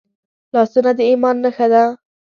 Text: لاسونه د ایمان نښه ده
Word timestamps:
لاسونه 0.53 0.91
د 0.97 0.99
ایمان 1.09 1.35
نښه 1.43 1.67
ده 1.71 1.83